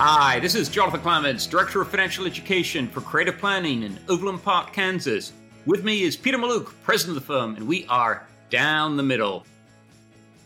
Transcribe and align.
Hi, 0.00 0.38
this 0.38 0.54
is 0.54 0.68
Jonathan 0.68 1.00
Clements, 1.00 1.44
Director 1.44 1.82
of 1.82 1.88
Financial 1.88 2.24
Education 2.24 2.86
for 2.86 3.00
Creative 3.00 3.36
Planning 3.36 3.82
in 3.82 3.98
Overland 4.08 4.44
Park, 4.44 4.72
Kansas. 4.72 5.32
With 5.66 5.82
me 5.82 6.04
is 6.04 6.16
Peter 6.16 6.38
Mallouk, 6.38 6.72
President 6.84 7.16
of 7.16 7.22
the 7.24 7.26
firm, 7.26 7.56
and 7.56 7.66
we 7.66 7.84
are 7.88 8.24
down 8.48 8.96
the 8.96 9.02
middle. 9.02 9.44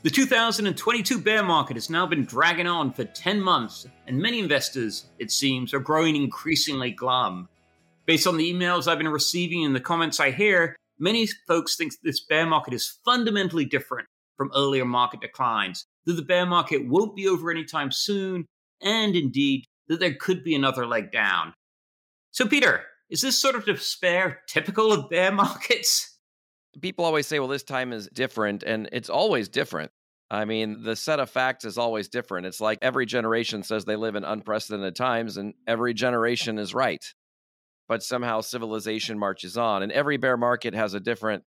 The 0.04 0.08
2022 0.08 1.18
bear 1.18 1.42
market 1.42 1.76
has 1.76 1.90
now 1.90 2.06
been 2.06 2.24
dragging 2.24 2.66
on 2.66 2.94
for 2.94 3.04
10 3.04 3.42
months, 3.42 3.86
and 4.06 4.18
many 4.18 4.38
investors, 4.38 5.04
it 5.18 5.30
seems, 5.30 5.74
are 5.74 5.80
growing 5.80 6.16
increasingly 6.16 6.90
glum. 6.90 7.46
Based 8.06 8.26
on 8.26 8.38
the 8.38 8.50
emails 8.50 8.88
I've 8.88 8.96
been 8.96 9.08
receiving 9.08 9.66
and 9.66 9.76
the 9.76 9.80
comments 9.80 10.18
I 10.18 10.30
hear, 10.30 10.76
many 10.98 11.28
folks 11.46 11.76
think 11.76 11.92
this 12.02 12.24
bear 12.24 12.46
market 12.46 12.72
is 12.72 13.00
fundamentally 13.04 13.66
different 13.66 14.08
from 14.38 14.50
earlier 14.56 14.86
market 14.86 15.20
declines, 15.20 15.84
that 16.06 16.14
the 16.14 16.22
bear 16.22 16.46
market 16.46 16.88
won't 16.88 17.14
be 17.14 17.28
over 17.28 17.50
anytime 17.50 17.92
soon, 17.92 18.46
and 18.82 19.14
indeed 19.16 19.66
that 19.88 20.00
there 20.00 20.14
could 20.14 20.44
be 20.44 20.54
another 20.54 20.86
leg 20.86 21.12
down. 21.12 21.54
So, 22.30 22.46
Peter, 22.46 22.84
is 23.10 23.20
this 23.20 23.38
sort 23.38 23.54
of 23.54 23.66
despair 23.66 24.40
typical 24.48 24.92
of 24.92 25.10
bear 25.10 25.32
markets? 25.32 26.18
People 26.80 27.04
always 27.04 27.26
say, 27.26 27.38
well, 27.38 27.48
this 27.48 27.62
time 27.62 27.92
is 27.92 28.08
different, 28.12 28.62
and 28.62 28.88
it's 28.92 29.10
always 29.10 29.48
different. 29.48 29.90
I 30.30 30.46
mean, 30.46 30.82
the 30.82 30.96
set 30.96 31.20
of 31.20 31.28
facts 31.28 31.66
is 31.66 31.76
always 31.76 32.08
different. 32.08 32.46
It's 32.46 32.60
like 32.60 32.78
every 32.80 33.04
generation 33.04 33.62
says 33.62 33.84
they 33.84 33.96
live 33.96 34.14
in 34.14 34.24
unprecedented 34.24 34.96
times, 34.96 35.36
and 35.36 35.52
every 35.66 35.92
generation 35.92 36.58
is 36.58 36.72
right. 36.72 37.04
But 37.86 38.02
somehow 38.02 38.40
civilization 38.40 39.18
marches 39.18 39.58
on, 39.58 39.82
and 39.82 39.92
every 39.92 40.16
bear 40.16 40.38
market 40.38 40.72
has 40.72 40.94
a 40.94 41.00
different 41.00 41.44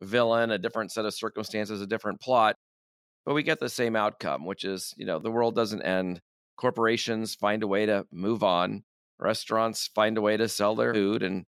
villain, 0.00 0.52
a 0.52 0.58
different 0.58 0.92
set 0.92 1.04
of 1.04 1.14
circumstances, 1.14 1.80
a 1.80 1.86
different 1.86 2.20
plot. 2.20 2.54
But 3.26 3.34
we 3.34 3.42
get 3.42 3.58
the 3.58 3.68
same 3.68 3.96
outcome, 3.96 4.46
which 4.46 4.62
is, 4.62 4.94
you 4.96 5.04
know, 5.04 5.18
the 5.18 5.32
world 5.32 5.56
doesn't 5.56 5.82
end 5.82 6.20
corporations 6.58 7.34
find 7.34 7.62
a 7.62 7.66
way 7.66 7.86
to 7.86 8.06
move 8.12 8.42
on, 8.42 8.82
restaurants 9.18 9.88
find 9.94 10.18
a 10.18 10.20
way 10.20 10.36
to 10.36 10.48
sell 10.48 10.74
their 10.74 10.92
food, 10.92 11.22
and 11.22 11.46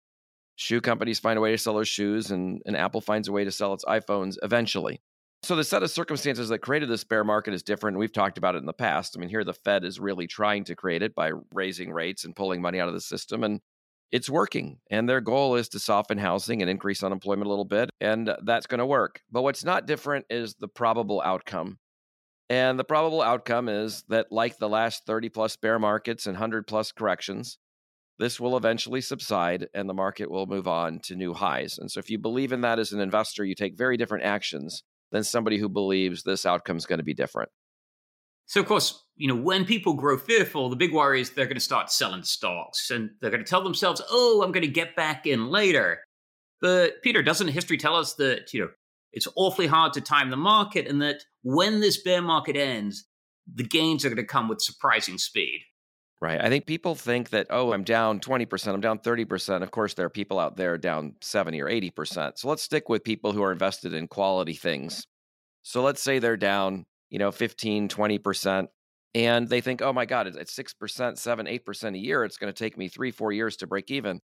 shoe 0.55 0.79
companies 0.79 1.19
find 1.19 1.37
a 1.37 1.41
way 1.41 1.51
to 1.51 1.57
sell 1.57 1.75
their 1.75 1.85
shoes, 1.85 2.31
and, 2.31 2.61
and 2.65 2.77
Apple 2.77 3.01
finds 3.01 3.27
a 3.27 3.31
way 3.33 3.43
to 3.43 3.51
sell 3.51 3.73
its 3.73 3.83
iPhones 3.85 4.37
eventually. 4.43 5.01
So 5.41 5.55
the 5.55 5.63
set 5.63 5.83
of 5.83 5.89
circumstances 5.89 6.49
that 6.49 6.59
created 6.59 6.89
this 6.89 7.05
bear 7.05 7.23
market 7.23 7.53
is 7.53 7.63
different. 7.63 7.97
We've 7.97 8.11
talked 8.11 8.37
about 8.37 8.55
it 8.55 8.59
in 8.59 8.65
the 8.65 8.73
past. 8.73 9.15
I 9.15 9.21
mean, 9.21 9.29
here 9.29 9.45
the 9.45 9.53
Fed 9.53 9.85
is 9.85 9.99
really 9.99 10.27
trying 10.27 10.65
to 10.65 10.75
create 10.75 11.01
it 11.01 11.15
by 11.15 11.31
raising 11.53 11.91
rates 11.91 12.25
and 12.25 12.35
pulling 12.35 12.61
money 12.61 12.79
out 12.79 12.89
of 12.89 12.93
the 12.93 13.01
system, 13.01 13.43
and 13.43 13.61
it's 14.11 14.29
working. 14.29 14.79
And 14.91 15.07
their 15.07 15.21
goal 15.21 15.55
is 15.55 15.69
to 15.69 15.79
soften 15.79 16.17
housing 16.17 16.61
and 16.61 16.69
increase 16.69 17.03
unemployment 17.03 17.47
a 17.47 17.49
little 17.49 17.65
bit, 17.65 17.89
and 18.01 18.35
that's 18.43 18.67
going 18.67 18.79
to 18.79 18.85
work. 18.85 19.21
But 19.31 19.43
what's 19.43 19.63
not 19.63 19.87
different 19.87 20.25
is 20.29 20.55
the 20.55 20.67
probable 20.67 21.21
outcome. 21.21 21.79
And 22.49 22.79
the 22.79 22.83
probable 22.83 23.21
outcome 23.21 23.69
is 23.69 24.03
that, 24.09 24.31
like 24.31 24.57
the 24.57 24.69
last 24.69 25.05
30 25.05 25.29
plus 25.29 25.55
bear 25.55 25.77
markets 25.77 26.25
and 26.25 26.33
100 26.33 26.65
plus 26.65 26.91
corrections, 26.91 27.59
this 28.17 28.39
will 28.39 28.57
eventually 28.57 29.01
subside 29.01 29.67
and 29.73 29.87
the 29.87 29.93
market 29.93 30.31
will 30.31 30.47
move 30.47 30.67
on 30.67 30.99
to 31.03 31.15
new 31.15 31.33
highs. 31.33 31.77
And 31.77 31.91
so, 31.91 31.99
if 31.99 32.09
you 32.09 32.17
believe 32.17 32.51
in 32.51 32.61
that 32.61 32.79
as 32.79 32.91
an 32.91 32.99
investor, 32.99 33.45
you 33.45 33.53
take 33.53 33.77
very 33.77 33.97
different 33.97 34.25
actions 34.25 34.83
than 35.11 35.23
somebody 35.23 35.57
who 35.57 35.69
believes 35.69 36.23
this 36.23 36.45
outcome 36.45 36.77
is 36.77 36.85
going 36.85 36.99
to 36.99 37.03
be 37.03 37.13
different. 37.13 37.49
So, 38.47 38.59
of 38.59 38.65
course, 38.65 39.03
you 39.15 39.27
know, 39.27 39.35
when 39.35 39.63
people 39.63 39.93
grow 39.93 40.17
fearful, 40.17 40.69
the 40.69 40.75
big 40.75 40.91
worry 40.91 41.21
is 41.21 41.29
they're 41.29 41.45
going 41.45 41.55
to 41.55 41.61
start 41.61 41.91
selling 41.91 42.23
stocks 42.23 42.89
and 42.89 43.11
they're 43.21 43.29
going 43.29 43.43
to 43.43 43.49
tell 43.49 43.63
themselves, 43.63 44.01
oh, 44.09 44.41
I'm 44.43 44.51
going 44.51 44.65
to 44.65 44.71
get 44.71 44.95
back 44.95 45.27
in 45.27 45.49
later. 45.49 45.99
But, 46.59 47.03
Peter, 47.03 47.21
doesn't 47.21 47.49
history 47.49 47.77
tell 47.77 47.95
us 47.95 48.15
that, 48.15 48.51
you 48.53 48.61
know, 48.61 48.69
it's 49.11 49.27
awfully 49.35 49.67
hard 49.67 49.93
to 49.93 50.01
time 50.01 50.29
the 50.29 50.37
market, 50.37 50.87
and 50.87 51.01
that 51.01 51.23
when 51.43 51.79
this 51.79 52.01
bear 52.01 52.21
market 52.21 52.55
ends, 52.55 53.05
the 53.51 53.63
gains 53.63 54.05
are 54.05 54.09
going 54.09 54.17
to 54.17 54.23
come 54.23 54.47
with 54.47 54.61
surprising 54.61 55.17
speed. 55.17 55.61
Right. 56.21 56.43
I 56.43 56.49
think 56.49 56.65
people 56.65 56.95
think 56.95 57.29
that, 57.29 57.47
oh, 57.49 57.71
I'm 57.71 57.85
down 57.85 58.19
20%, 58.19 58.73
I'm 58.73 58.81
down 58.81 58.99
30%. 58.99 59.63
Of 59.63 59.71
course, 59.71 59.93
there 59.93 60.05
are 60.05 60.09
people 60.09 60.37
out 60.37 60.57
there 60.57 60.77
down 60.77 61.15
70 61.21 61.61
or 61.61 61.67
80%. 61.67 62.37
So 62.37 62.49
let's 62.49 62.61
stick 62.61 62.89
with 62.89 63.05
people 63.05 63.31
who 63.31 63.41
are 63.41 63.53
invested 63.53 63.93
in 63.93 64.09
quality 64.09 64.53
things. 64.53 65.07
So 65.63 65.81
let's 65.81 66.01
say 66.01 66.19
they're 66.19 66.35
down, 66.35 66.85
you 67.09 67.19
know, 67.19 67.31
15, 67.31 67.87
20%, 67.87 68.67
and 69.15 69.47
they 69.47 69.61
think, 69.61 69.81
oh 69.81 69.93
my 69.93 70.05
God, 70.05 70.27
it's 70.27 70.55
6%, 70.55 71.17
7, 71.17 71.45
8% 71.45 71.95
a 71.95 71.97
year. 71.97 72.25
It's 72.25 72.37
going 72.37 72.51
to 72.51 72.63
take 72.63 72.77
me 72.77 72.89
three, 72.89 73.11
four 73.11 73.31
years 73.31 73.55
to 73.57 73.67
break 73.67 73.89
even. 73.89 74.19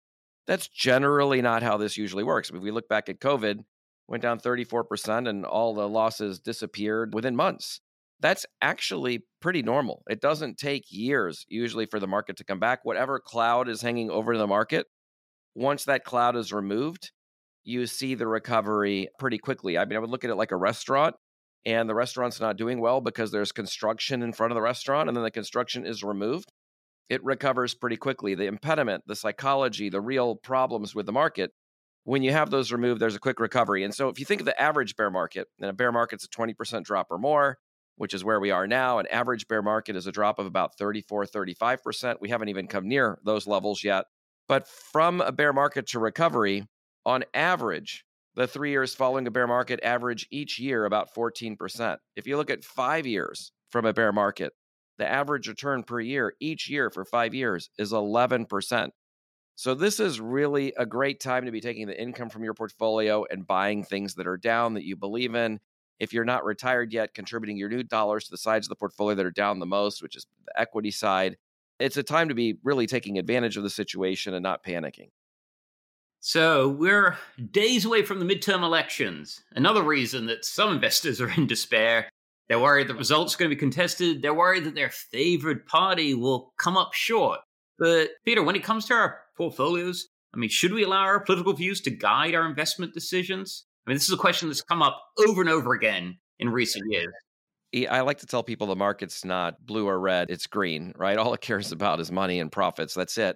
That's 0.48 0.68
generally 0.68 1.42
not 1.42 1.64
how 1.64 1.78
this 1.78 1.98
usually 1.98 2.24
works. 2.24 2.50
If 2.50 2.62
we 2.62 2.72
look 2.72 2.90
back 2.90 3.08
at 3.10 3.20
COVID, 3.20 3.64
went 4.08 4.24
down 4.24 4.40
34%, 4.40 5.28
and 5.28 5.46
all 5.46 5.74
the 5.74 5.90
losses 5.90 6.40
disappeared 6.40 7.14
within 7.14 7.36
months. 7.36 7.82
That's 8.20 8.46
actually 8.62 9.26
pretty 9.42 9.62
normal. 9.62 10.04
It 10.10 10.22
doesn't 10.22 10.58
take 10.58 10.84
years 10.90 11.46
usually 11.50 11.86
for 11.86 12.00
the 12.00 12.08
market 12.08 12.38
to 12.38 12.46
come 12.46 12.60
back. 12.60 12.80
Whatever 12.84 13.20
cloud 13.20 13.68
is 13.68 13.82
hanging 13.82 14.10
over 14.10 14.38
the 14.38 14.48
market, 14.48 14.88
once 15.54 15.86
that 15.86 16.04
cloud 16.04 16.36
is 16.36 16.54
removed, 16.54 17.12
you 17.64 17.88
see 17.88 18.16
the 18.16 18.28
recovery 18.28 19.10
pretty 19.20 19.38
quickly. 19.38 19.78
I 19.78 19.86
mean, 19.86 19.98
I 19.98 20.00
would 20.00 20.10
look 20.10 20.24
at 20.24 20.30
it 20.30 20.36
like 20.36 20.52
a 20.52 20.58
restaurant, 20.58 21.16
and 21.66 21.90
the 21.90 21.96
restaurant's 21.96 22.40
not 22.40 22.58
doing 22.58 22.80
well 22.80 23.02
because 23.02 23.32
there's 23.32 23.52
construction 23.52 24.22
in 24.22 24.34
front 24.34 24.52
of 24.52 24.56
the 24.56 24.62
restaurant, 24.62 25.10
and 25.10 25.18
then 25.18 25.24
the 25.24 25.32
construction 25.32 25.86
is 25.86 26.04
removed. 26.04 26.52
It 27.10 27.24
recovers 27.24 27.76
pretty 27.76 27.98
quickly. 27.98 28.36
The 28.36 28.46
impediment, 28.46 29.04
the 29.08 29.16
psychology, 29.16 29.90
the 29.90 30.02
real 30.02 30.36
problems 30.36 30.96
with 30.96 31.06
the 31.06 31.12
market 31.12 31.52
when 32.06 32.22
you 32.22 32.32
have 32.32 32.52
those 32.52 32.72
removed, 32.72 33.02
there's 33.02 33.16
a 33.16 33.20
quick 33.20 33.40
recovery. 33.40 33.84
And 33.84 33.94
so 33.94 34.10
if 34.10 34.20
you 34.20 34.26
think 34.26 34.40
of 34.40 34.46
the 34.46 34.60
average 34.62 34.96
bear 34.96 35.10
market, 35.10 35.48
and 35.60 35.70
a 35.70 35.74
bear 35.74 35.92
market's 35.92 36.24
a 36.24 36.30
20% 36.30 36.84
drop 36.84 37.08
or 37.10 37.18
more, 37.18 37.58
which 37.98 38.14
is 38.14 38.24
where 38.24 38.40
we 38.40 38.52
are 38.52 38.68
now, 38.68 39.00
an 39.00 39.08
average 39.08 39.48
bear 39.48 39.64
market 39.64 39.96
is 39.96 40.06
a 40.06 40.12
drop 40.12 40.38
of 40.38 40.46
about 40.46 40.78
34, 40.78 41.26
35%. 41.26 42.18
We 42.22 42.30
haven't 42.30 42.50
even 42.50 42.68
come 42.68 42.88
near 42.88 43.20
those 43.26 43.48
levels 43.48 43.84
yet. 43.84 44.06
But 44.48 44.68
from 44.68 45.20
a 45.20 45.32
bear 45.32 45.52
market 45.52 45.88
to 45.88 46.00
recovery, 46.00 46.68
on 47.08 47.24
average, 47.34 48.06
the 48.36 48.46
three 48.46 48.70
years 48.70 48.94
following 48.94 49.26
a 49.26 49.32
bear 49.32 49.48
market 49.48 49.80
average 49.82 50.28
each 50.30 50.60
year 50.60 50.86
about 50.86 51.14
14%. 51.16 51.98
If 52.16 52.28
you 52.28 52.38
look 52.38 52.52
at 52.52 52.64
five 52.64 53.08
years 53.08 53.52
from 53.70 53.86
a 53.86 53.94
bear 53.94 54.12
market, 54.12 54.54
the 55.00 55.08
average 55.08 55.48
return 55.48 55.82
per 55.82 56.00
year 56.00 56.34
each 56.40 56.70
year 56.70 56.92
for 56.92 57.04
five 57.04 57.34
years 57.34 57.70
is 57.80 57.94
11%. 57.94 58.90
So 59.56 59.74
this 59.74 60.02
is 60.02 60.20
really 60.20 60.74
a 60.78 60.86
great 60.86 61.22
time 61.22 61.46
to 61.46 61.52
be 61.52 61.62
taking 61.62 61.88
the 61.88 62.00
income 62.00 62.30
from 62.30 62.44
your 62.44 62.54
portfolio 62.54 63.26
and 63.30 63.48
buying 63.48 63.84
things 63.84 64.16
that 64.16 64.28
are 64.28 64.38
down 64.38 64.74
that 64.74 64.84
you 64.84 64.98
believe 64.98 65.34
in. 65.34 65.62
If 65.98 66.12
you're 66.12 66.26
not 66.26 66.44
retired 66.44 66.92
yet, 66.92 67.14
contributing 67.14 67.56
your 67.56 67.70
new 67.70 67.82
dollars 67.82 68.26
to 68.26 68.32
the 68.32 68.38
sides 68.38 68.68
of 68.68 68.70
the 68.70 68.76
portfolio 68.76 69.16
that 69.16 69.26
are 69.26 69.32
down 69.32 69.60
the 69.60 69.66
most, 69.66 70.04
which 70.04 70.18
is 70.18 70.28
the 70.46 70.60
equity 70.60 70.92
side. 70.92 71.38
It's 71.80 71.96
a 71.96 72.04
time 72.04 72.28
to 72.30 72.36
be 72.36 72.58
really 72.64 72.86
taking 72.86 73.18
advantage 73.18 73.56
of 73.56 73.64
the 73.64 73.70
situation 73.70 74.34
and 74.34 74.44
not 74.44 74.64
panicking. 74.64 75.10
So, 76.20 76.70
we're 76.70 77.18
days 77.52 77.86
away 77.86 78.04
from 78.04 78.20
the 78.20 78.26
midterm 78.26 78.64
elections. 78.64 79.44
Another 79.52 79.84
reason 79.84 80.26
that 80.26 80.44
some 80.44 80.74
investors 80.74 81.22
are 81.22 81.30
in 81.38 81.48
despair. 81.48 82.10
They're 82.50 82.60
worried 82.60 82.90
the 82.90 82.96
results 82.96 83.36
are 83.36 83.38
going 83.38 83.50
to 83.50 83.56
be 83.56 83.60
contested. 83.60 84.22
They're 84.22 84.34
worried 84.34 84.66
that 84.66 84.76
their 84.76 84.90
favored 84.90 85.66
party 85.66 86.14
will 86.14 86.54
come 86.58 86.78
up 86.78 86.94
short. 86.94 87.40
But, 87.80 88.10
Peter, 88.26 88.44
when 88.44 88.56
it 88.56 88.64
comes 88.64 88.86
to 88.86 88.96
our 88.96 89.20
portfolios? 89.36 90.08
I 90.34 90.38
mean, 90.38 90.50
should 90.50 90.74
we 90.74 90.84
allow 90.84 91.02
our 91.02 91.22
political 91.22 91.54
views 91.54 91.80
to 91.82 91.92
guide 91.92 92.36
our 92.36 92.46
investment 92.46 92.94
decisions? 92.94 93.66
I 93.86 93.90
mean, 93.90 93.96
this 93.96 94.08
is 94.08 94.14
a 94.14 94.18
question 94.18 94.50
that's 94.50 94.62
come 94.62 94.82
up 94.82 95.02
over 95.26 95.42
and 95.42 95.50
over 95.50 95.74
again 95.74 96.18
in 96.40 96.50
recent 96.50 96.86
years. 96.90 97.14
I 97.90 98.02
like 98.02 98.20
to 98.20 98.26
tell 98.26 98.44
people 98.44 98.68
the 98.68 98.76
market's 98.76 99.26
not 99.26 99.66
blue 99.66 99.88
or 99.88 100.00
red, 100.00 100.30
it's 100.30 100.48
green, 100.48 100.94
right? 100.96 101.18
All 101.18 101.34
it 101.34 101.42
cares 101.42 101.72
about 101.72 102.00
is 102.00 102.12
money 102.12 102.40
and 102.40 102.52
profits. 102.52 102.94
That's 102.94 103.18
it. 103.18 103.36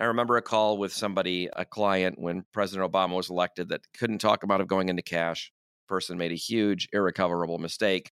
I 0.00 0.06
remember 0.06 0.36
a 0.36 0.42
call 0.42 0.78
with 0.78 0.92
somebody, 0.92 1.48
a 1.54 1.64
client, 1.64 2.18
when 2.18 2.44
President 2.52 2.90
Obama 2.90 3.14
was 3.14 3.30
elected 3.30 3.68
that 3.68 3.82
couldn't 3.96 4.18
talk 4.18 4.42
about 4.42 4.66
going 4.66 4.88
into 4.88 5.02
cash. 5.02 5.52
Person 5.86 6.18
made 6.18 6.32
a 6.32 6.36
huge, 6.36 6.88
irrecoverable 6.92 7.58
mistake. 7.58 8.10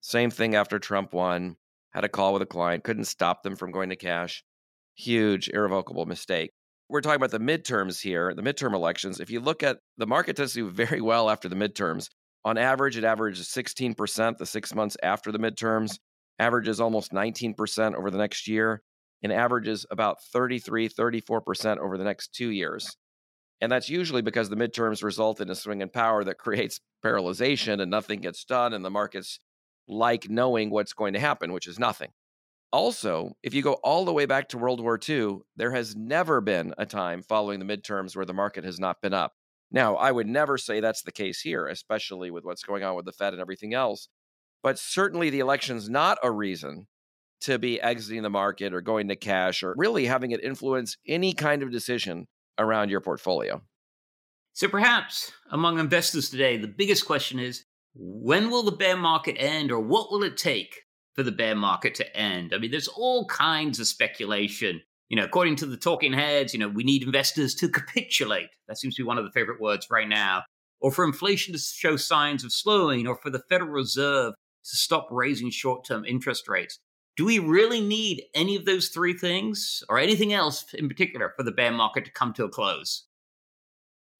Same 0.00 0.30
thing 0.30 0.54
after 0.54 0.78
Trump 0.78 1.12
won. 1.14 1.56
Had 1.92 2.04
a 2.04 2.08
call 2.08 2.34
with 2.34 2.42
a 2.42 2.46
client, 2.46 2.84
couldn't 2.84 3.04
stop 3.04 3.42
them 3.42 3.56
from 3.56 3.72
going 3.72 3.88
to 3.90 3.96
cash. 3.96 4.44
Huge, 4.94 5.48
irrevocable 5.48 6.06
mistake 6.06 6.50
we're 6.88 7.00
talking 7.00 7.16
about 7.16 7.30
the 7.30 7.38
midterms 7.38 8.00
here, 8.00 8.34
the 8.34 8.42
midterm 8.42 8.74
elections. 8.74 9.20
If 9.20 9.30
you 9.30 9.40
look 9.40 9.62
at 9.62 9.78
the 9.96 10.06
market 10.06 10.36
does 10.36 10.52
do 10.52 10.68
very 10.70 11.00
well 11.00 11.30
after 11.30 11.48
the 11.48 11.56
midterms. 11.56 12.08
On 12.44 12.58
average, 12.58 12.96
it 12.98 13.04
averages 13.04 13.48
16% 13.48 14.36
the 14.36 14.44
six 14.44 14.74
months 14.74 14.96
after 15.02 15.32
the 15.32 15.38
midterms, 15.38 15.98
averages 16.38 16.80
almost 16.80 17.12
19% 17.12 17.94
over 17.94 18.10
the 18.10 18.18
next 18.18 18.46
year, 18.46 18.82
and 19.22 19.32
averages 19.32 19.86
about 19.90 20.22
33, 20.32 20.90
34% 20.90 21.78
over 21.78 21.96
the 21.96 22.04
next 22.04 22.34
two 22.34 22.50
years. 22.50 22.94
And 23.62 23.72
that's 23.72 23.88
usually 23.88 24.20
because 24.20 24.50
the 24.50 24.56
midterms 24.56 25.02
result 25.02 25.40
in 25.40 25.48
a 25.48 25.54
swing 25.54 25.80
in 25.80 25.88
power 25.88 26.22
that 26.24 26.36
creates 26.36 26.80
paralyzation 27.02 27.80
and 27.80 27.90
nothing 27.90 28.20
gets 28.20 28.44
done, 28.44 28.74
and 28.74 28.84
the 28.84 28.90
markets 28.90 29.40
like 29.88 30.28
knowing 30.28 30.68
what's 30.68 30.92
going 30.92 31.14
to 31.14 31.20
happen, 31.20 31.52
which 31.52 31.66
is 31.66 31.78
nothing. 31.78 32.10
Also, 32.74 33.36
if 33.44 33.54
you 33.54 33.62
go 33.62 33.74
all 33.84 34.04
the 34.04 34.12
way 34.12 34.26
back 34.26 34.48
to 34.48 34.58
World 34.58 34.80
War 34.80 34.98
II, 35.08 35.36
there 35.54 35.70
has 35.70 35.94
never 35.94 36.40
been 36.40 36.74
a 36.76 36.84
time 36.84 37.22
following 37.22 37.60
the 37.60 37.64
midterms 37.64 38.16
where 38.16 38.24
the 38.24 38.34
market 38.34 38.64
has 38.64 38.80
not 38.80 39.00
been 39.00 39.14
up. 39.14 39.34
Now, 39.70 39.94
I 39.94 40.10
would 40.10 40.26
never 40.26 40.58
say 40.58 40.80
that's 40.80 41.02
the 41.02 41.12
case 41.12 41.40
here, 41.40 41.68
especially 41.68 42.32
with 42.32 42.42
what's 42.42 42.64
going 42.64 42.82
on 42.82 42.96
with 42.96 43.04
the 43.04 43.12
Fed 43.12 43.32
and 43.32 43.40
everything 43.40 43.74
else. 43.74 44.08
But 44.60 44.76
certainly 44.76 45.30
the 45.30 45.38
election's 45.38 45.88
not 45.88 46.18
a 46.24 46.32
reason 46.32 46.88
to 47.42 47.60
be 47.60 47.80
exiting 47.80 48.22
the 48.22 48.28
market 48.28 48.74
or 48.74 48.80
going 48.80 49.06
to 49.06 49.14
cash 49.14 49.62
or 49.62 49.76
really 49.76 50.06
having 50.06 50.32
it 50.32 50.42
influence 50.42 50.96
any 51.06 51.32
kind 51.32 51.62
of 51.62 51.70
decision 51.70 52.26
around 52.58 52.90
your 52.90 53.00
portfolio. 53.00 53.62
So 54.52 54.66
perhaps 54.66 55.30
among 55.48 55.78
investors 55.78 56.28
today, 56.28 56.56
the 56.56 56.66
biggest 56.66 57.06
question 57.06 57.38
is 57.38 57.66
when 57.94 58.50
will 58.50 58.64
the 58.64 58.72
bear 58.72 58.96
market 58.96 59.36
end 59.38 59.70
or 59.70 59.78
what 59.78 60.10
will 60.10 60.24
it 60.24 60.36
take 60.36 60.80
for 61.14 61.22
the 61.22 61.32
bear 61.32 61.54
market 61.54 61.94
to 61.96 62.16
end? 62.16 62.52
I 62.54 62.58
mean, 62.58 62.70
there's 62.70 62.88
all 62.88 63.26
kinds 63.26 63.80
of 63.80 63.86
speculation. 63.86 64.80
You 65.08 65.16
know, 65.16 65.24
according 65.24 65.56
to 65.56 65.66
the 65.66 65.76
talking 65.76 66.12
heads, 66.12 66.52
you 66.52 66.60
know, 66.60 66.68
we 66.68 66.84
need 66.84 67.02
investors 67.02 67.54
to 67.56 67.68
capitulate. 67.70 68.48
That 68.68 68.78
seems 68.78 68.96
to 68.96 69.02
be 69.02 69.06
one 69.06 69.18
of 69.18 69.24
the 69.24 69.32
favorite 69.32 69.60
words 69.60 69.88
right 69.90 70.08
now. 70.08 70.42
Or 70.80 70.90
for 70.90 71.04
inflation 71.04 71.54
to 71.54 71.58
show 71.58 71.96
signs 71.96 72.44
of 72.44 72.52
slowing, 72.52 73.06
or 73.06 73.16
for 73.16 73.30
the 73.30 73.42
Federal 73.48 73.70
Reserve 73.70 74.34
to 74.64 74.76
stop 74.76 75.08
raising 75.10 75.50
short 75.50 75.84
term 75.84 76.04
interest 76.04 76.48
rates. 76.48 76.78
Do 77.16 77.24
we 77.24 77.38
really 77.38 77.80
need 77.80 78.24
any 78.34 78.56
of 78.56 78.64
those 78.64 78.88
three 78.88 79.12
things 79.12 79.84
or 79.88 79.98
anything 79.98 80.32
else 80.32 80.64
in 80.74 80.88
particular 80.88 81.32
for 81.36 81.44
the 81.44 81.52
bear 81.52 81.70
market 81.70 82.04
to 82.06 82.10
come 82.10 82.32
to 82.34 82.44
a 82.44 82.48
close? 82.48 83.04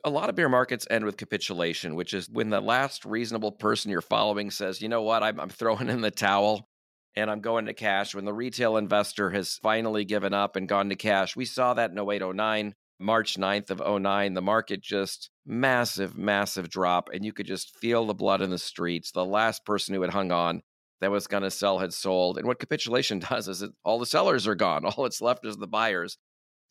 A 0.05 0.11
lot 0.11 0.29
of 0.29 0.37
bear 0.37 0.49
markets 0.49 0.87
end 0.91 1.05
with 1.05 1.17
capitulation, 1.17 1.97
which 1.97 2.15
is 2.15 2.29
when 2.29 2.51
the 2.51 2.61
last 2.61 3.05
reasonable 3.05 3.51
person 3.51 3.91
you're 3.91 4.01
following 4.01 4.51
says, 4.51 4.81
you 4.81 4.89
know 4.89 5.03
what, 5.03 5.23
I'm, 5.23 5.41
I'm 5.41 5.49
throwing 5.49 5.89
in 5.89 6.03
the 6.03 6.11
towel 6.11 6.69
and 7.17 7.31
I'm 7.31 7.41
going 7.41 7.67
to 7.67 7.75
cash. 7.75 8.15
When 8.15 8.25
the 8.25 8.33
retail 8.33 8.77
investor 8.77 9.31
has 9.31 9.59
finally 9.63 10.05
given 10.05 10.35
up 10.35 10.57
and 10.57 10.69
gone 10.69 10.89
to 10.89 10.97
cash, 10.97 11.37
we 11.37 11.45
saw 11.45 11.75
that 11.75 11.91
in 11.91 11.99
08, 11.99 12.23
09. 12.35 12.75
March 13.01 13.37
9th 13.37 13.71
of 13.71 14.03
09, 14.03 14.35
the 14.35 14.41
market 14.41 14.81
just 14.81 15.29
massive, 15.45 16.17
massive 16.17 16.71
drop. 16.71 17.11
And 17.13 17.25
you 17.25 17.33
could 17.33 17.47
just 17.47 17.77
feel 17.77 18.07
the 18.07 18.15
blood 18.15 18.41
in 18.41 18.51
the 18.51 18.59
streets. 18.59 19.11
The 19.11 19.25
last 19.25 19.65
person 19.65 19.95
who 19.95 20.03
had 20.03 20.13
hung 20.13 20.31
on 20.31 20.63
that 21.01 21.11
was 21.11 21.27
going 21.27 21.43
to 21.43 21.51
sell 21.51 21.81
had 21.81 21.93
sold. 21.93 22.39
And 22.39 22.47
what 22.47 22.61
capitulation 22.61 23.19
does 23.31 23.49
is 23.49 23.63
it, 23.63 23.73
all 23.85 23.99
the 23.99 24.07
sellers 24.07 24.47
are 24.47 24.55
gone. 24.55 24.85
All 24.97 25.03
that's 25.03 25.21
left 25.21 25.45
is 25.45 25.57
the 25.57 25.67
buyers. 25.67 26.19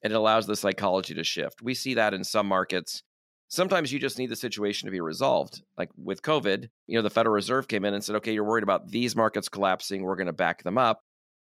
And 0.02 0.12
it 0.12 0.16
allows 0.16 0.48
the 0.48 0.56
psychology 0.56 1.14
to 1.14 1.24
shift. 1.24 1.62
We 1.62 1.74
see 1.74 1.94
that 1.94 2.14
in 2.14 2.24
some 2.24 2.48
markets. 2.48 3.04
Sometimes 3.48 3.92
you 3.92 4.00
just 4.00 4.18
need 4.18 4.30
the 4.30 4.36
situation 4.36 4.88
to 4.88 4.92
be 4.92 5.02
resolved. 5.02 5.62
Like 5.78 5.90
with 5.96 6.22
COVID, 6.22 6.70
you 6.88 6.98
know, 6.98 7.02
the 7.02 7.10
Federal 7.10 7.36
Reserve 7.36 7.68
came 7.68 7.86
in 7.86 7.94
and 7.94 8.04
said, 8.04 8.16
okay, 8.18 8.34
you're 8.34 8.44
worried 8.44 8.64
about 8.64 8.90
these 8.90 9.16
markets 9.16 9.50
collapsing. 9.50 10.02
We're 10.02 10.16
going 10.16 10.28
to 10.28 10.34
back 10.34 10.64
them 10.64 10.78
up. 10.78 11.02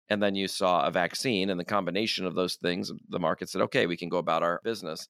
And 0.10 0.24
then 0.24 0.34
you 0.34 0.48
saw 0.48 0.86
a 0.86 0.92
vaccine 0.92 1.52
and 1.52 1.60
the 1.60 1.66
combination 1.66 2.26
of 2.26 2.34
those 2.34 2.56
things, 2.56 2.92
the 3.10 3.20
market 3.20 3.50
said, 3.50 3.62
okay, 3.64 3.86
we 3.86 3.98
can 3.98 4.10
go 4.10 4.18
about 4.18 4.42
our 4.42 4.60
business. 4.64 5.08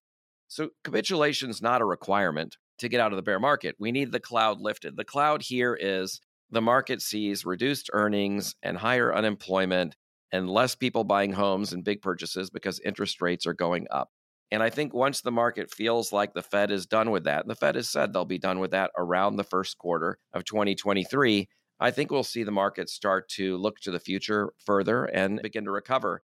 So 0.50 0.70
capitulation 0.84 1.50
is 1.50 1.62
not 1.62 1.82
a 1.82 1.86
requirement 1.86 2.58
to 2.80 2.90
get 2.90 3.00
out 3.00 3.14
of 3.14 3.16
the 3.16 3.22
bear 3.22 3.40
market. 3.40 3.76
We 3.80 3.92
need 3.92 4.12
the 4.12 4.20
cloud 4.20 4.60
lifted. 4.60 4.98
The 4.98 5.06
cloud 5.06 5.42
here 5.42 5.78
is 5.80 6.20
the 6.50 6.62
market 6.62 7.02
sees 7.02 7.46
reduced 7.46 7.90
earnings 7.94 8.56
and 8.62 8.78
higher 8.78 9.14
unemployment 9.14 9.96
and 10.32 10.50
less 10.50 10.76
people 10.76 11.04
buying 11.04 11.34
homes 11.34 11.72
and 11.72 11.84
big 11.84 12.02
purchases 12.02 12.50
because 12.50 12.80
interest 12.82 13.22
rates 13.22 13.46
are 13.46 13.54
going 13.54 13.88
up. 13.92 14.10
And 14.51 14.63
I 14.63 14.69
think 14.69 14.94
once 14.94 15.22
the 15.22 15.31
market 15.31 15.72
feels 15.72 16.12
like 16.12 16.34
the 16.34 16.42
Fed 16.42 16.72
is 16.72 16.88
done 16.88 17.12
with 17.12 17.25
that, 17.25 17.42
and 17.42 17.50
the 17.50 17.56
Fed 17.56 17.75
has 17.75 17.90
said 17.90 18.13
they'll 18.13 18.25
be 18.25 18.40
done 18.40 18.60
with 18.60 18.72
that 18.72 18.92
around 18.98 19.36
the 19.36 19.44
first 19.44 19.78
quarter 19.78 20.18
of 20.34 20.44
2023, 20.44 21.48
I 21.80 21.92
think 21.92 22.12
we'll 22.12 22.24
see 22.24 22.44
the 22.44 22.51
market 22.51 22.90
start 22.90 23.30
to 23.30 23.57
look 23.57 23.80
to 23.81 23.92
the 23.92 24.00
future 24.00 24.51
further 24.66 25.06
and 25.06 25.40
begin 25.42 25.66
to 25.66 25.72
recover. 25.72 26.24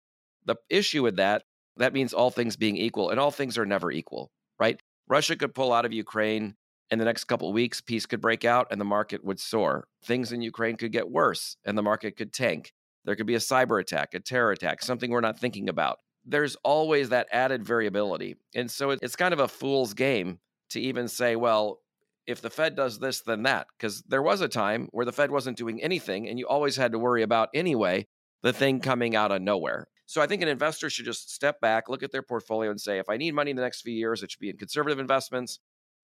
The 0.44 0.56
issue 0.68 1.02
with 1.02 1.16
that, 1.16 1.44
that 1.76 1.92
means 1.92 2.12
all 2.12 2.30
things 2.30 2.56
being 2.56 2.76
equal, 2.76 3.10
and 3.10 3.20
all 3.20 3.30
things 3.30 3.56
are 3.56 3.66
never 3.66 3.92
equal, 3.92 4.30
right? 4.58 4.80
Russia 5.08 5.36
could 5.36 5.54
pull 5.54 5.72
out 5.72 5.84
of 5.84 5.92
Ukraine 5.92 6.56
in 6.90 6.98
the 6.98 7.04
next 7.04 7.24
couple 7.24 7.48
of 7.48 7.54
weeks, 7.54 7.80
peace 7.80 8.06
could 8.06 8.20
break 8.20 8.44
out 8.44 8.68
and 8.70 8.80
the 8.80 8.84
market 8.84 9.24
would 9.24 9.38
soar. 9.38 9.86
Things 10.04 10.32
in 10.32 10.40
Ukraine 10.40 10.76
could 10.76 10.92
get 10.92 11.10
worse 11.10 11.56
and 11.64 11.76
the 11.76 11.82
market 11.82 12.16
could 12.16 12.32
tank. 12.32 12.72
There 13.04 13.14
could 13.14 13.26
be 13.26 13.34
a 13.34 13.38
cyber 13.38 13.80
attack, 13.80 14.14
a 14.14 14.20
terror 14.20 14.52
attack, 14.52 14.82
something 14.82 15.10
we're 15.10 15.20
not 15.20 15.38
thinking 15.38 15.68
about. 15.68 15.98
There's 16.28 16.56
always 16.56 17.08
that 17.08 17.28
added 17.32 17.64
variability. 17.64 18.36
And 18.54 18.70
so 18.70 18.90
it's 18.90 19.16
kind 19.16 19.32
of 19.32 19.40
a 19.40 19.48
fool's 19.48 19.94
game 19.94 20.38
to 20.70 20.80
even 20.80 21.08
say, 21.08 21.36
well, 21.36 21.80
if 22.26 22.42
the 22.42 22.50
Fed 22.50 22.76
does 22.76 22.98
this, 22.98 23.22
then 23.22 23.44
that. 23.44 23.66
Because 23.76 24.02
there 24.02 24.22
was 24.22 24.42
a 24.42 24.48
time 24.48 24.88
where 24.92 25.06
the 25.06 25.12
Fed 25.12 25.30
wasn't 25.30 25.56
doing 25.56 25.82
anything 25.82 26.28
and 26.28 26.38
you 26.38 26.46
always 26.46 26.76
had 26.76 26.92
to 26.92 26.98
worry 26.98 27.22
about 27.22 27.48
anyway 27.54 28.06
the 28.42 28.52
thing 28.52 28.80
coming 28.80 29.16
out 29.16 29.32
of 29.32 29.40
nowhere. 29.42 29.88
So 30.06 30.22
I 30.22 30.26
think 30.26 30.42
an 30.42 30.48
investor 30.48 30.88
should 30.88 31.04
just 31.04 31.34
step 31.34 31.60
back, 31.60 31.88
look 31.88 32.02
at 32.02 32.12
their 32.12 32.22
portfolio, 32.22 32.70
and 32.70 32.80
say, 32.80 32.98
if 32.98 33.08
I 33.08 33.16
need 33.16 33.34
money 33.34 33.50
in 33.50 33.56
the 33.56 33.62
next 33.62 33.82
few 33.82 33.92
years, 33.92 34.22
it 34.22 34.30
should 34.30 34.40
be 34.40 34.50
in 34.50 34.56
conservative 34.56 34.98
investments. 34.98 35.58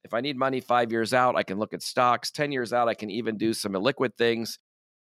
If 0.05 0.13
I 0.13 0.21
need 0.21 0.37
money 0.37 0.61
five 0.61 0.93
years 0.93 1.15
out, 1.15 1.37
I 1.37 1.43
can 1.43 1.59
look 1.59 1.73
at 1.73 1.83
stocks. 1.83 2.31
10 2.31 2.53
years 2.53 2.73
out, 2.73 2.89
I 2.89 2.95
can 2.95 3.11
even 3.11 3.39
do 3.39 3.55
some 3.55 3.73
illiquid 3.73 4.17
things. 4.19 4.59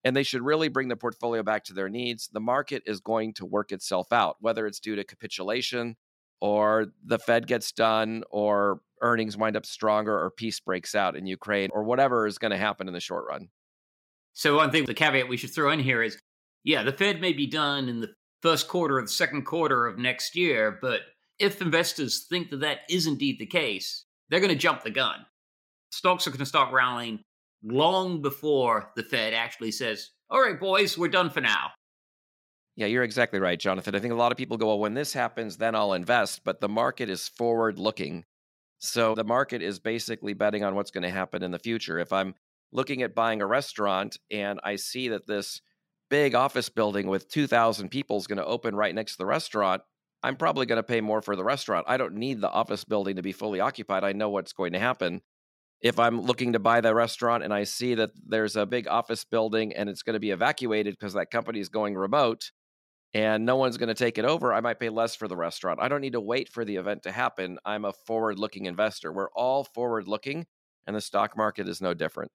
And 0.07 0.15
they 0.15 0.23
should 0.23 0.41
really 0.41 0.69
bring 0.69 0.87
the 0.87 0.95
portfolio 0.95 1.43
back 1.43 1.65
to 1.65 1.73
their 1.73 1.89
needs. 1.89 2.29
The 2.31 2.39
market 2.39 2.81
is 2.85 3.01
going 3.01 3.33
to 3.33 3.45
work 3.45 3.73
itself 3.73 4.13
out, 4.13 4.37
whether 4.39 4.65
it's 4.65 4.79
due 4.79 4.95
to 4.95 5.03
capitulation 5.03 5.97
or 6.39 6.85
the 7.03 7.19
Fed 7.19 7.45
gets 7.45 7.73
done 7.73 8.23
or 8.29 8.79
earnings 9.01 9.35
wind 9.35 9.57
up 9.57 9.65
stronger 9.65 10.17
or 10.17 10.31
peace 10.31 10.61
breaks 10.61 10.95
out 10.95 11.17
in 11.17 11.27
Ukraine 11.27 11.71
or 11.73 11.83
whatever 11.83 12.25
is 12.25 12.37
going 12.37 12.51
to 12.51 12.57
happen 12.57 12.87
in 12.87 12.93
the 12.93 13.01
short 13.01 13.25
run. 13.27 13.49
So, 14.31 14.55
one 14.55 14.71
thing, 14.71 14.85
the 14.85 14.93
caveat 14.93 15.27
we 15.27 15.35
should 15.35 15.53
throw 15.53 15.71
in 15.71 15.79
here 15.81 16.01
is 16.01 16.17
yeah, 16.63 16.83
the 16.83 16.93
Fed 16.93 17.19
may 17.19 17.33
be 17.33 17.45
done 17.45 17.89
in 17.89 17.99
the 17.99 18.13
first 18.41 18.69
quarter 18.69 18.99
or 18.99 19.01
the 19.01 19.09
second 19.09 19.43
quarter 19.43 19.87
of 19.87 19.97
next 19.97 20.37
year, 20.37 20.79
but 20.81 21.01
if 21.37 21.61
investors 21.61 22.27
think 22.29 22.49
that 22.51 22.61
that 22.61 22.79
is 22.89 23.07
indeed 23.07 23.39
the 23.39 23.45
case, 23.45 24.05
they're 24.29 24.39
going 24.39 24.53
to 24.53 24.55
jump 24.55 24.83
the 24.83 24.89
gun. 24.89 25.25
Stocks 25.91 26.27
are 26.27 26.29
going 26.29 26.39
to 26.39 26.45
start 26.45 26.71
rallying 26.71 27.19
long 27.63 28.21
before 28.21 28.91
the 28.95 29.03
Fed 29.03 29.33
actually 29.33 29.71
says, 29.71 30.11
all 30.29 30.41
right, 30.41 30.59
boys, 30.59 30.97
we're 30.97 31.07
done 31.07 31.29
for 31.29 31.41
now. 31.41 31.71
Yeah, 32.75 32.85
you're 32.85 33.03
exactly 33.03 33.39
right, 33.39 33.59
Jonathan. 33.59 33.95
I 33.95 33.99
think 33.99 34.13
a 34.13 34.17
lot 34.17 34.31
of 34.31 34.37
people 34.37 34.57
go, 34.57 34.67
well, 34.67 34.79
when 34.79 34.93
this 34.93 35.11
happens, 35.11 35.57
then 35.57 35.73
I'll 35.73 35.93
invest. 35.93 36.41
But 36.43 36.61
the 36.61 36.69
market 36.69 37.09
is 37.09 37.27
forward 37.27 37.79
looking. 37.79 38.23
So 38.77 39.15
the 39.15 39.23
market 39.23 39.63
is 39.63 39.79
basically 39.79 40.33
betting 40.33 40.63
on 40.63 40.75
what's 40.75 40.91
going 40.91 41.03
to 41.03 41.09
happen 41.09 41.41
in 41.41 41.51
the 41.51 41.57
future. 41.57 41.97
If 41.97 42.13
I'm 42.13 42.35
looking 42.71 43.01
at 43.01 43.15
buying 43.15 43.41
a 43.41 43.47
restaurant 43.47 44.17
and 44.29 44.59
I 44.63 44.75
see 44.75 45.07
that 45.09 45.25
this 45.25 45.61
big 46.09 46.35
office 46.35 46.69
building 46.69 47.07
with 47.07 47.29
2,000 47.29 47.89
people 47.89 48.17
is 48.17 48.27
going 48.27 48.37
to 48.37 48.45
open 48.45 48.75
right 48.75 48.93
next 48.93 49.13
to 49.13 49.17
the 49.17 49.25
restaurant, 49.25 49.81
I'm 50.21 50.35
probably 50.35 50.65
going 50.67 50.77
to 50.77 50.83
pay 50.83 51.01
more 51.01 51.21
for 51.21 51.35
the 51.35 51.43
restaurant. 51.43 51.85
I 51.87 51.97
don't 51.97 52.15
need 52.15 52.41
the 52.41 52.49
office 52.49 52.83
building 52.83 53.15
to 53.15 53.21
be 53.23 53.31
fully 53.31 53.59
occupied. 53.59 54.03
I 54.03 54.13
know 54.13 54.29
what's 54.29 54.53
going 54.53 54.73
to 54.73 54.79
happen. 54.79 55.21
If 55.81 55.99
I'm 55.99 56.21
looking 56.21 56.53
to 56.53 56.59
buy 56.59 56.81
the 56.81 56.93
restaurant 56.93 57.43
and 57.43 57.53
I 57.53 57.63
see 57.63 57.95
that 57.95 58.09
there's 58.25 58.55
a 58.55 58.65
big 58.65 58.87
office 58.87 59.23
building 59.23 59.73
and 59.73 59.89
it's 59.89 60.01
going 60.01 60.15
to 60.15 60.19
be 60.19 60.31
evacuated 60.31 60.95
because 60.97 61.13
that 61.13 61.29
company 61.29 61.59
is 61.59 61.69
going 61.69 61.95
remote 61.95 62.51
and 63.13 63.45
no 63.45 63.55
one's 63.55 63.77
going 63.77 63.87
to 63.87 63.95
take 63.95 64.17
it 64.17 64.25
over, 64.25 64.53
I 64.53 64.59
might 64.59 64.79
pay 64.79 64.89
less 64.89 65.15
for 65.15 65.27
the 65.27 65.35
restaurant. 65.35 65.79
I 65.81 65.87
don't 65.87 66.01
need 66.01 66.13
to 66.13 66.21
wait 66.21 66.49
for 66.49 66.65
the 66.65 66.75
event 66.75 67.03
to 67.03 67.11
happen. 67.11 67.57
I'm 67.65 67.85
a 67.85 67.93
forward 68.05 68.37
looking 68.37 68.65
investor. 68.65 69.13
We're 69.13 69.31
all 69.31 69.63
forward 69.63 70.07
looking, 70.07 70.45
and 70.85 70.95
the 70.95 71.01
stock 71.01 71.37
market 71.37 71.69
is 71.69 71.81
no 71.81 71.93
different. 71.93 72.31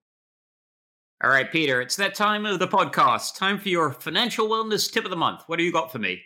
All 1.23 1.31
right, 1.31 1.51
Peter, 1.51 1.81
it's 1.81 1.97
that 1.97 2.15
time 2.15 2.47
of 2.47 2.59
the 2.59 2.67
podcast. 2.67 3.37
Time 3.37 3.59
for 3.59 3.69
your 3.69 3.93
financial 3.93 4.49
wellness 4.49 4.91
tip 4.91 5.05
of 5.05 5.11
the 5.11 5.17
month. 5.17 5.43
What 5.47 5.59
do 5.59 5.65
you 5.65 5.73
got 5.73 5.93
for 5.93 5.99
me? 5.99 6.23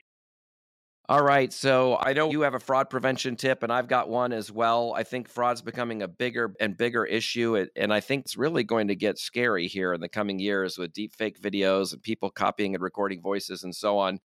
All 1.08 1.22
right. 1.22 1.52
So 1.52 1.96
I 2.00 2.14
know 2.14 2.32
you 2.32 2.40
have 2.40 2.54
a 2.54 2.58
fraud 2.60 2.90
prevention 2.90 3.36
tip, 3.36 3.62
and 3.62 3.72
I've 3.72 3.86
got 3.86 4.08
one 4.08 4.32
as 4.32 4.50
well. 4.50 4.92
I 4.96 5.04
think 5.04 5.28
fraud's 5.28 5.62
becoming 5.62 6.02
a 6.02 6.08
bigger 6.08 6.52
and 6.58 6.76
bigger 6.76 7.04
issue. 7.04 7.64
And 7.76 7.92
I 7.94 8.00
think 8.00 8.24
it's 8.24 8.36
really 8.36 8.64
going 8.64 8.88
to 8.88 8.96
get 8.96 9.16
scary 9.18 9.68
here 9.68 9.92
in 9.92 10.00
the 10.00 10.08
coming 10.08 10.40
years 10.40 10.76
with 10.76 10.92
deep 10.92 11.12
fake 11.14 11.40
videos 11.40 11.92
and 11.92 12.02
people 12.02 12.30
copying 12.30 12.74
and 12.74 12.82
recording 12.82 13.22
voices 13.22 13.62
and 13.62 13.72
so 13.74 13.98
on. 13.98 14.18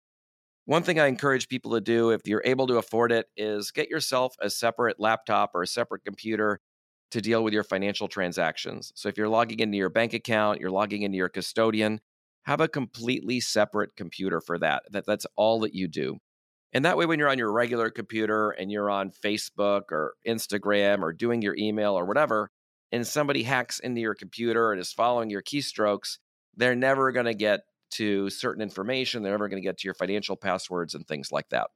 One 0.66 0.82
thing 0.82 1.00
I 1.00 1.06
encourage 1.06 1.48
people 1.48 1.72
to 1.72 1.80
do, 1.80 2.10
if 2.10 2.22
you're 2.26 2.42
able 2.44 2.66
to 2.68 2.78
afford 2.78 3.12
it, 3.12 3.26
is 3.36 3.70
get 3.72 3.90
yourself 3.90 4.36
a 4.40 4.50
separate 4.50 5.00
laptop 5.00 5.52
or 5.54 5.62
a 5.62 5.66
separate 5.66 6.04
computer 6.04 6.60
to 7.12 7.20
deal 7.22 7.44
with 7.44 7.54
your 7.54 7.64
financial 7.64 8.08
transactions. 8.08 8.92
So 8.96 9.08
if 9.08 9.18
you're 9.18 9.28
logging 9.28 9.60
into 9.60 9.78
your 9.78 9.90
bank 9.90 10.14
account, 10.14 10.60
you're 10.60 10.70
logging 10.70 11.02
into 11.02 11.16
your 11.18 11.30
custodian, 11.30 12.00
have 12.44 12.60
a 12.60 12.68
completely 12.68 13.40
separate 13.40 13.96
computer 13.96 14.40
for 14.40 14.58
that. 14.60 14.84
That 14.90 15.06
that's 15.06 15.26
all 15.36 15.60
that 15.60 15.74
you 15.74 15.88
do. 15.88 16.18
And 16.72 16.84
that 16.84 16.96
way, 16.96 17.06
when 17.06 17.18
you're 17.18 17.30
on 17.30 17.38
your 17.38 17.52
regular 17.52 17.90
computer 17.90 18.50
and 18.50 18.70
you're 18.70 18.90
on 18.90 19.10
Facebook 19.10 19.90
or 19.90 20.14
Instagram 20.26 21.02
or 21.02 21.12
doing 21.12 21.40
your 21.40 21.56
email 21.56 21.94
or 21.94 22.04
whatever, 22.04 22.50
and 22.92 23.06
somebody 23.06 23.42
hacks 23.42 23.78
into 23.78 24.00
your 24.00 24.14
computer 24.14 24.72
and 24.72 24.80
is 24.80 24.92
following 24.92 25.30
your 25.30 25.42
keystrokes, 25.42 26.18
they're 26.56 26.76
never 26.76 27.12
going 27.12 27.26
to 27.26 27.34
get 27.34 27.60
to 27.92 28.28
certain 28.30 28.62
information. 28.62 29.22
They're 29.22 29.32
never 29.32 29.48
going 29.48 29.62
to 29.62 29.66
get 29.66 29.78
to 29.78 29.86
your 29.86 29.94
financial 29.94 30.36
passwords 30.36 30.94
and 30.94 31.06
things 31.06 31.32
like 31.32 31.48
that. 31.50 31.68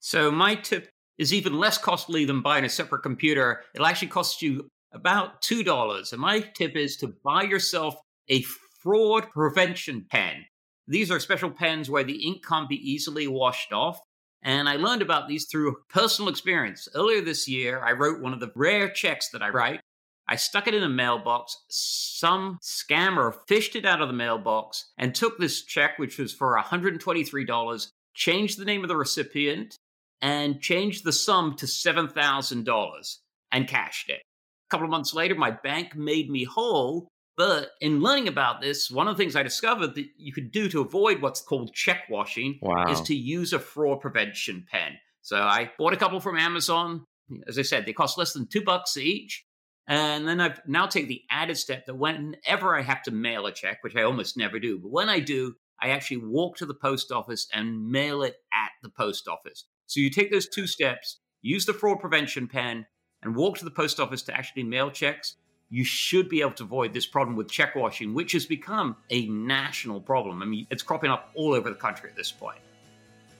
So, 0.00 0.30
my 0.30 0.54
tip 0.54 0.88
is 1.18 1.34
even 1.34 1.58
less 1.58 1.78
costly 1.78 2.24
than 2.24 2.42
buying 2.42 2.64
a 2.64 2.68
separate 2.68 3.02
computer. 3.02 3.62
It'll 3.74 3.86
actually 3.86 4.08
cost 4.08 4.42
you 4.42 4.68
about 4.92 5.42
$2. 5.42 6.12
And 6.12 6.20
my 6.20 6.40
tip 6.40 6.76
is 6.76 6.96
to 6.98 7.14
buy 7.22 7.42
yourself 7.42 7.94
a 8.28 8.42
fraud 8.82 9.30
prevention 9.30 10.06
pen. 10.10 10.46
These 10.88 11.10
are 11.10 11.20
special 11.20 11.50
pens 11.50 11.90
where 11.90 12.04
the 12.04 12.26
ink 12.26 12.44
can't 12.44 12.68
be 12.68 12.76
easily 12.76 13.28
washed 13.28 13.72
off. 13.72 14.00
And 14.42 14.68
I 14.68 14.76
learned 14.76 15.02
about 15.02 15.28
these 15.28 15.46
through 15.46 15.76
personal 15.88 16.30
experience. 16.30 16.88
Earlier 16.94 17.20
this 17.20 17.46
year, 17.46 17.80
I 17.80 17.92
wrote 17.92 18.22
one 18.22 18.32
of 18.32 18.40
the 18.40 18.52
rare 18.54 18.88
checks 18.88 19.28
that 19.30 19.42
I 19.42 19.50
write. 19.50 19.80
I 20.26 20.36
stuck 20.36 20.66
it 20.66 20.74
in 20.74 20.82
a 20.82 20.88
mailbox. 20.88 21.56
Some 21.68 22.58
scammer 22.62 23.34
fished 23.48 23.76
it 23.76 23.84
out 23.84 24.00
of 24.00 24.08
the 24.08 24.14
mailbox 24.14 24.92
and 24.96 25.14
took 25.14 25.38
this 25.38 25.64
check, 25.64 25.98
which 25.98 26.18
was 26.18 26.32
for 26.32 26.56
$123, 26.56 27.88
changed 28.14 28.58
the 28.58 28.64
name 28.64 28.82
of 28.82 28.88
the 28.88 28.96
recipient, 28.96 29.76
and 30.22 30.60
changed 30.60 31.04
the 31.04 31.12
sum 31.12 31.56
to 31.56 31.66
$7,000 31.66 33.16
and 33.52 33.68
cashed 33.68 34.08
it. 34.08 34.22
A 34.22 34.70
couple 34.70 34.84
of 34.84 34.90
months 34.90 35.12
later, 35.14 35.34
my 35.34 35.50
bank 35.50 35.96
made 35.96 36.30
me 36.30 36.44
whole. 36.44 37.08
But 37.40 37.70
in 37.80 38.00
learning 38.02 38.28
about 38.28 38.60
this, 38.60 38.90
one 38.90 39.08
of 39.08 39.16
the 39.16 39.22
things 39.22 39.34
I 39.34 39.42
discovered 39.42 39.94
that 39.94 40.04
you 40.18 40.30
could 40.30 40.52
do 40.52 40.68
to 40.68 40.82
avoid 40.82 41.22
what's 41.22 41.40
called 41.40 41.72
check 41.72 42.02
washing 42.10 42.58
wow. 42.60 42.92
is 42.92 43.00
to 43.00 43.14
use 43.14 43.54
a 43.54 43.58
fraud 43.58 44.02
prevention 44.02 44.66
pen. 44.70 44.98
So 45.22 45.38
I 45.38 45.70
bought 45.78 45.94
a 45.94 45.96
couple 45.96 46.20
from 46.20 46.36
Amazon. 46.36 47.06
As 47.48 47.58
I 47.58 47.62
said, 47.62 47.86
they 47.86 47.94
cost 47.94 48.18
less 48.18 48.34
than 48.34 48.46
two 48.46 48.60
bucks 48.60 48.98
each. 48.98 49.46
And 49.88 50.28
then 50.28 50.38
I've 50.38 50.60
now 50.66 50.84
taken 50.84 51.08
the 51.08 51.22
added 51.30 51.56
step 51.56 51.86
that 51.86 51.96
whenever 51.96 52.76
I 52.76 52.82
have 52.82 53.02
to 53.04 53.10
mail 53.10 53.46
a 53.46 53.52
check, 53.52 53.78
which 53.80 53.96
I 53.96 54.02
almost 54.02 54.36
never 54.36 54.58
do, 54.58 54.78
but 54.78 54.90
when 54.90 55.08
I 55.08 55.20
do, 55.20 55.54
I 55.80 55.92
actually 55.92 56.18
walk 56.18 56.58
to 56.58 56.66
the 56.66 56.74
post 56.74 57.10
office 57.10 57.48
and 57.54 57.90
mail 57.90 58.22
it 58.22 58.34
at 58.52 58.72
the 58.82 58.90
post 58.90 59.26
office. 59.26 59.64
So 59.86 60.00
you 60.00 60.10
take 60.10 60.30
those 60.30 60.46
two 60.46 60.66
steps, 60.66 61.20
use 61.40 61.64
the 61.64 61.72
fraud 61.72 62.00
prevention 62.00 62.48
pen, 62.48 62.84
and 63.22 63.34
walk 63.34 63.56
to 63.58 63.64
the 63.64 63.70
post 63.70 63.98
office 63.98 64.20
to 64.24 64.36
actually 64.36 64.64
mail 64.64 64.90
checks. 64.90 65.36
You 65.72 65.84
should 65.84 66.28
be 66.28 66.40
able 66.40 66.52
to 66.52 66.64
avoid 66.64 66.92
this 66.92 67.06
problem 67.06 67.36
with 67.36 67.48
check 67.48 67.76
washing, 67.76 68.12
which 68.12 68.32
has 68.32 68.44
become 68.44 68.96
a 69.08 69.28
national 69.28 70.00
problem. 70.00 70.42
I 70.42 70.44
mean, 70.44 70.66
it's 70.68 70.82
cropping 70.82 71.12
up 71.12 71.30
all 71.34 71.54
over 71.54 71.68
the 71.68 71.76
country 71.76 72.10
at 72.10 72.16
this 72.16 72.32
point. 72.32 72.58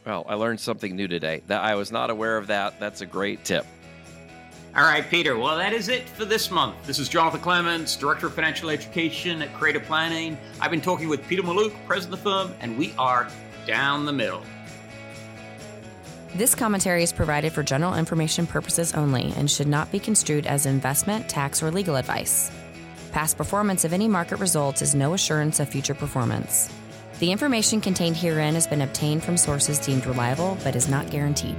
Well, 0.06 0.24
I 0.28 0.34
learned 0.34 0.60
something 0.60 0.94
new 0.94 1.08
today. 1.08 1.42
That 1.48 1.62
I 1.62 1.74
was 1.74 1.90
not 1.90 2.08
aware 2.08 2.38
of 2.38 2.46
that. 2.46 2.78
That's 2.78 3.00
a 3.00 3.06
great 3.06 3.44
tip. 3.44 3.66
All 4.76 4.84
right, 4.84 5.04
Peter. 5.10 5.36
Well, 5.36 5.56
that 5.56 5.72
is 5.72 5.88
it 5.88 6.08
for 6.08 6.24
this 6.24 6.52
month. 6.52 6.76
This 6.86 7.00
is 7.00 7.08
Jonathan 7.08 7.40
Clements, 7.40 7.96
Director 7.96 8.28
of 8.28 8.34
Financial 8.34 8.70
Education 8.70 9.42
at 9.42 9.52
Creative 9.54 9.82
Planning. 9.82 10.38
I've 10.60 10.70
been 10.70 10.80
talking 10.80 11.08
with 11.08 11.26
Peter 11.26 11.42
Mallouk, 11.42 11.74
President 11.88 12.14
of 12.14 12.22
the 12.22 12.30
firm, 12.30 12.54
and 12.60 12.78
we 12.78 12.94
are 12.96 13.28
down 13.66 14.06
the 14.06 14.12
middle. 14.12 14.44
This 16.34 16.54
commentary 16.54 17.02
is 17.02 17.12
provided 17.12 17.52
for 17.52 17.64
general 17.64 17.94
information 17.94 18.46
purposes 18.46 18.94
only 18.94 19.32
and 19.36 19.50
should 19.50 19.66
not 19.66 19.90
be 19.90 19.98
construed 19.98 20.46
as 20.46 20.64
investment, 20.64 21.28
tax, 21.28 21.60
or 21.60 21.72
legal 21.72 21.96
advice. 21.96 22.52
Past 23.10 23.36
performance 23.36 23.84
of 23.84 23.92
any 23.92 24.06
market 24.06 24.38
results 24.38 24.80
is 24.80 24.94
no 24.94 25.14
assurance 25.14 25.58
of 25.58 25.68
future 25.68 25.94
performance. 25.94 26.72
The 27.18 27.32
information 27.32 27.80
contained 27.80 28.16
herein 28.16 28.54
has 28.54 28.68
been 28.68 28.82
obtained 28.82 29.24
from 29.24 29.36
sources 29.36 29.80
deemed 29.80 30.06
reliable 30.06 30.56
but 30.62 30.76
is 30.76 30.88
not 30.88 31.10
guaranteed. 31.10 31.56